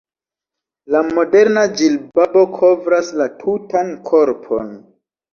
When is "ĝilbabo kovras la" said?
1.81-3.27